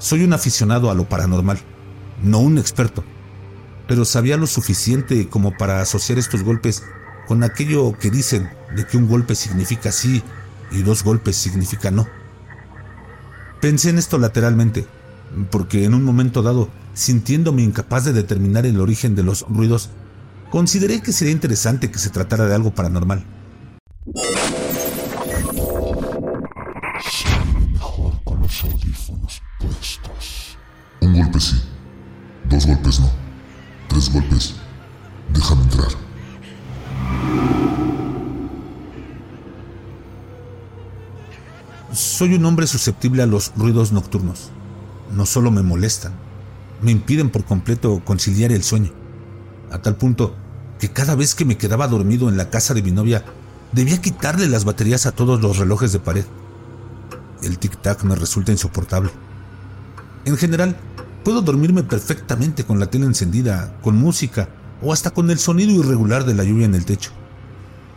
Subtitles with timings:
[0.00, 1.58] Soy un aficionado a lo paranormal,
[2.22, 3.04] no un experto,
[3.86, 6.82] pero sabía lo suficiente como para asociar estos golpes
[7.28, 10.22] con aquello que dicen de que un golpe significa sí
[10.72, 12.08] y dos golpes significa no.
[13.60, 14.86] Pensé en esto lateralmente,
[15.50, 19.90] porque en un momento dado, sintiéndome incapaz de determinar el origen de los ruidos,
[20.50, 23.22] consideré que sería interesante que se tratara de algo paranormal.
[31.00, 31.56] Un golpe sí,
[32.48, 33.10] dos golpes no,
[33.88, 34.54] tres golpes.
[35.32, 35.88] Déjame entrar.
[41.92, 44.50] Soy un hombre susceptible a los ruidos nocturnos.
[45.12, 46.12] No solo me molestan,
[46.82, 48.92] me impiden por completo conciliar el sueño,
[49.70, 50.36] a tal punto
[50.78, 53.24] que cada vez que me quedaba dormido en la casa de mi novia,
[53.72, 56.24] debía quitarle las baterías a todos los relojes de pared.
[57.42, 59.10] El tic-tac me resulta insoportable.
[60.24, 60.76] En general,
[61.24, 64.48] puedo dormirme perfectamente con la tele encendida, con música
[64.82, 67.10] o hasta con el sonido irregular de la lluvia en el techo.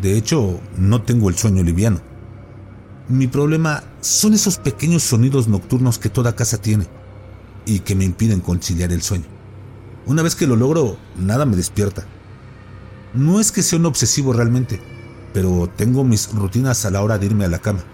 [0.00, 2.00] De hecho, no tengo el sueño liviano.
[3.08, 6.86] Mi problema son esos pequeños sonidos nocturnos que toda casa tiene
[7.66, 9.26] y que me impiden conciliar el sueño.
[10.06, 12.04] Una vez que lo logro, nada me despierta.
[13.14, 14.80] No es que sea un obsesivo realmente,
[15.32, 17.84] pero tengo mis rutinas a la hora de irme a la cama.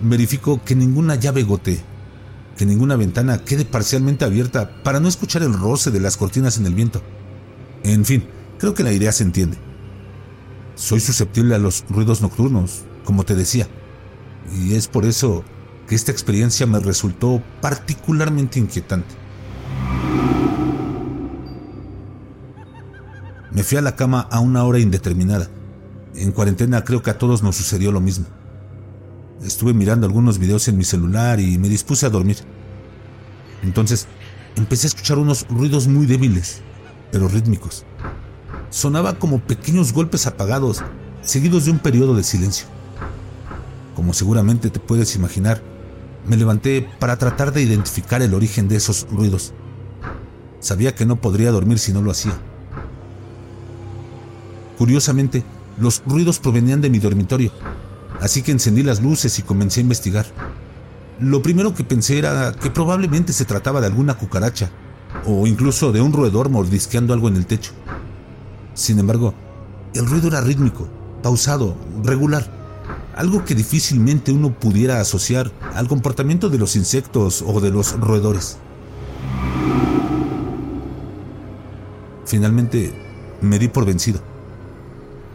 [0.00, 1.82] Verifico que ninguna llave gotee
[2.58, 6.66] que ninguna ventana quede parcialmente abierta para no escuchar el roce de las cortinas en
[6.66, 7.00] el viento.
[7.84, 8.24] En fin,
[8.58, 9.56] creo que la idea se entiende.
[10.74, 13.68] Soy susceptible a los ruidos nocturnos, como te decía,
[14.52, 15.44] y es por eso
[15.86, 19.14] que esta experiencia me resultó particularmente inquietante.
[23.52, 25.48] Me fui a la cama a una hora indeterminada.
[26.16, 28.26] En cuarentena creo que a todos nos sucedió lo mismo.
[29.42, 32.38] Estuve mirando algunos videos en mi celular y me dispuse a dormir.
[33.62, 34.06] Entonces
[34.56, 36.60] empecé a escuchar unos ruidos muy débiles,
[37.12, 37.84] pero rítmicos.
[38.70, 40.82] Sonaba como pequeños golpes apagados,
[41.22, 42.66] seguidos de un periodo de silencio.
[43.94, 45.62] Como seguramente te puedes imaginar,
[46.26, 49.52] me levanté para tratar de identificar el origen de esos ruidos.
[50.60, 52.36] Sabía que no podría dormir si no lo hacía.
[54.76, 55.44] Curiosamente,
[55.78, 57.52] los ruidos provenían de mi dormitorio,
[58.20, 60.26] así que encendí las luces y comencé a investigar.
[61.20, 64.70] Lo primero que pensé era que probablemente se trataba de alguna cucaracha,
[65.24, 67.72] o incluso de un roedor mordisqueando algo en el techo.
[68.74, 69.34] Sin embargo,
[69.94, 70.88] el ruido era rítmico,
[71.22, 72.48] pausado, regular,
[73.16, 78.58] algo que difícilmente uno pudiera asociar al comportamiento de los insectos o de los roedores.
[82.24, 82.94] Finalmente,
[83.40, 84.20] me di por vencido.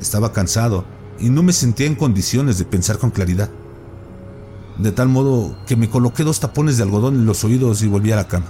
[0.00, 0.84] Estaba cansado
[1.20, 3.50] y no me sentía en condiciones de pensar con claridad.
[4.78, 8.10] De tal modo que me coloqué dos tapones de algodón en los oídos y volví
[8.12, 8.46] a la cama.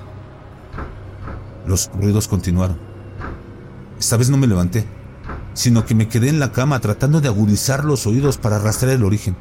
[1.67, 2.79] Los ruidos continuaron.
[3.99, 4.87] Esta vez no me levanté,
[5.55, 9.05] sino que me quedé en la cama tratando de agudizar los oídos para rastrear el
[9.05, 9.37] origen.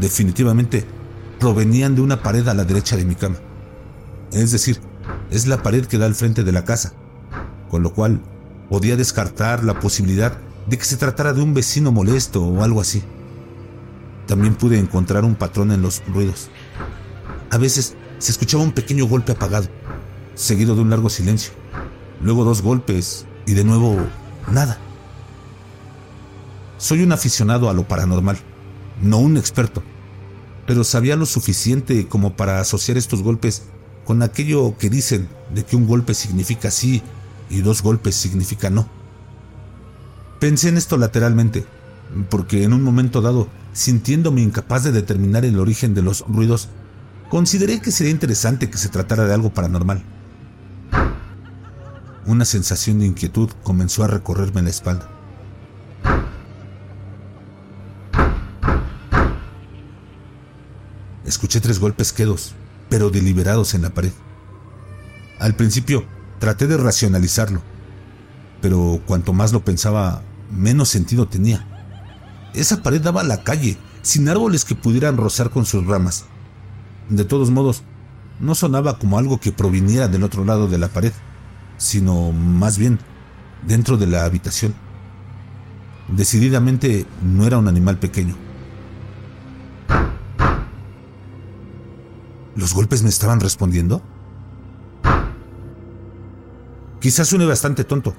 [0.00, 0.86] Definitivamente
[1.38, 3.36] provenían de una pared a la derecha de mi cama.
[4.32, 4.80] Es decir,
[5.30, 6.92] es la pared que da al frente de la casa,
[7.68, 8.20] con lo cual
[8.68, 13.02] podía descartar la posibilidad de que se tratara de un vecino molesto o algo así.
[14.26, 16.50] También pude encontrar un patrón en los ruidos.
[17.50, 19.68] A veces se escuchaba un pequeño golpe apagado,
[20.34, 21.52] seguido de un largo silencio,
[22.22, 23.96] luego dos golpes y de nuevo
[24.50, 24.78] nada.
[26.78, 28.38] Soy un aficionado a lo paranormal,
[29.02, 29.82] no un experto,
[30.66, 33.64] pero sabía lo suficiente como para asociar estos golpes
[34.04, 37.02] con aquello que dicen de que un golpe significa sí
[37.48, 38.99] y dos golpes significa no.
[40.40, 41.66] Pensé en esto lateralmente,
[42.30, 46.70] porque en un momento dado, sintiéndome incapaz de determinar el origen de los ruidos,
[47.28, 50.02] consideré que sería interesante que se tratara de algo paranormal.
[52.24, 55.10] Una sensación de inquietud comenzó a recorrerme la espalda.
[61.26, 62.54] Escuché tres golpes quedos,
[62.88, 64.12] pero deliberados en la pared.
[65.38, 66.06] Al principio
[66.38, 67.60] traté de racionalizarlo,
[68.62, 71.66] pero cuanto más lo pensaba, menos sentido tenía.
[72.54, 76.24] Esa pared daba a la calle, sin árboles que pudieran rozar con sus ramas.
[77.08, 77.82] De todos modos,
[78.40, 81.12] no sonaba como algo que proviniera del otro lado de la pared,
[81.76, 82.98] sino más bien
[83.66, 84.74] dentro de la habitación.
[86.08, 88.36] Decididamente no era un animal pequeño.
[92.56, 94.02] ¿Los golpes me estaban respondiendo?
[97.00, 98.14] Quizás suene bastante tonto,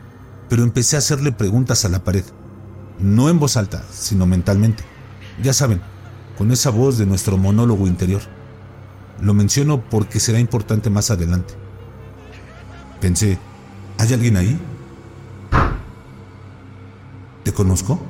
[0.52, 2.26] pero empecé a hacerle preguntas a la pared.
[3.00, 4.84] No en voz alta, sino mentalmente.
[5.42, 5.82] Ya saben,
[6.38, 8.22] con esa voz de nuestro monólogo interior.
[9.22, 11.54] Lo menciono porque será importante más adelante.
[13.00, 13.40] Pensé,
[13.98, 14.60] ¿hay alguien ahí?
[17.46, 18.02] ¿Te conozco?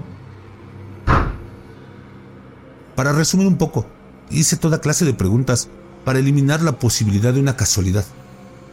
[2.95, 3.85] Para resumir un poco,
[4.31, 5.69] hice toda clase de preguntas
[6.03, 8.05] para eliminar la posibilidad de una casualidad.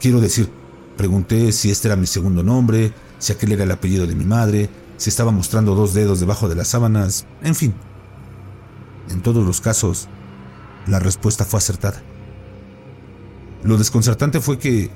[0.01, 0.49] Quiero decir,
[0.97, 4.71] pregunté si este era mi segundo nombre, si aquel era el apellido de mi madre,
[4.97, 7.75] si estaba mostrando dos dedos debajo de las sábanas, en fin.
[9.11, 10.09] En todos los casos,
[10.87, 12.03] la respuesta fue acertada.
[13.63, 14.91] Lo desconcertante fue que,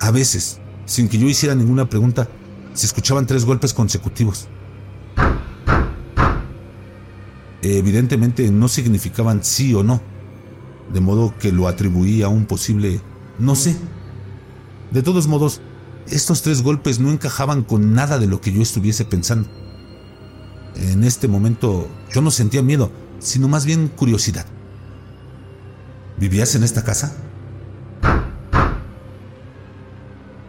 [0.00, 2.28] a veces, sin que yo hiciera ninguna pregunta,
[2.74, 4.48] se escuchaban tres golpes consecutivos.
[7.62, 10.00] Evidentemente no significaban sí o no,
[10.92, 13.00] de modo que lo atribuí a un posible
[13.38, 13.76] no sé.
[14.90, 15.60] De todos modos,
[16.08, 19.48] estos tres golpes no encajaban con nada de lo que yo estuviese pensando.
[20.76, 24.46] En este momento yo no sentía miedo, sino más bien curiosidad.
[26.18, 27.12] ¿Vivías en esta casa?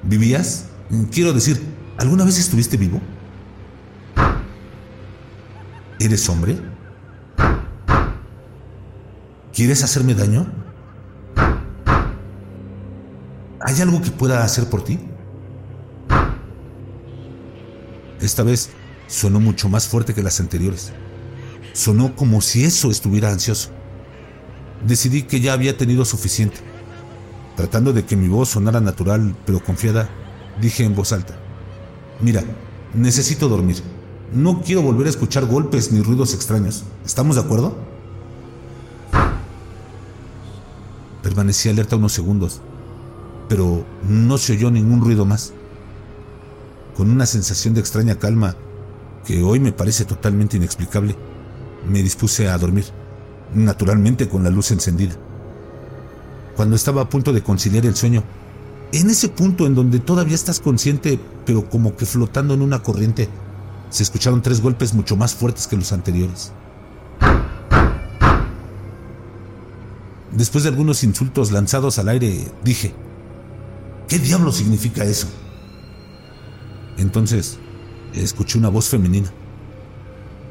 [0.04, 0.68] ¿Vivías?
[1.12, 1.62] Quiero decir,
[1.98, 3.02] ¿alguna vez estuviste vivo?
[6.00, 6.60] ¿Eres hombre?
[9.54, 10.46] ¿Quieres hacerme daño?
[13.62, 15.00] ¿Hay algo que pueda hacer por ti?
[18.22, 18.70] Esta vez
[19.08, 20.92] sonó mucho más fuerte que las anteriores.
[21.74, 23.70] Sonó como si eso estuviera ansioso.
[24.86, 26.58] Decidí que ya había tenido suficiente.
[27.56, 30.10] Tratando de que mi voz sonara natural pero confiada,
[30.62, 31.38] dije en voz alta,
[32.22, 32.44] Mira,
[32.94, 33.82] necesito dormir.
[34.34, 36.84] No quiero volver a escuchar golpes ni ruidos extraños.
[37.06, 37.76] ¿Estamos de acuerdo?
[41.22, 42.62] Permanecí alerta unos segundos,
[43.50, 45.54] pero no se oyó ningún ruido más.
[46.96, 48.56] Con una sensación de extraña calma,
[49.26, 51.16] que hoy me parece totalmente inexplicable,
[51.88, 52.86] me dispuse a dormir,
[53.54, 55.16] naturalmente con la luz encendida
[56.56, 58.24] cuando estaba a punto de conciliar el sueño.
[58.92, 63.28] En ese punto en donde todavía estás consciente, pero como que flotando en una corriente,
[63.90, 66.54] se escucharon tres golpes mucho más fuertes que los anteriores.
[70.32, 72.94] Después de algunos insultos lanzados al aire, dije,
[74.08, 75.28] ¿qué diablo significa eso?
[76.98, 77.60] Entonces,
[78.14, 79.32] escuché una voz femenina,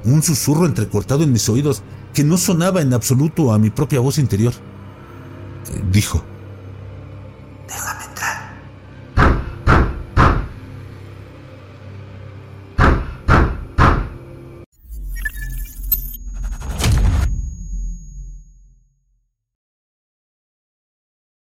[0.05, 1.83] un susurro entrecortado en mis oídos
[2.13, 4.53] que no sonaba en absoluto a mi propia voz interior
[5.91, 6.25] dijo.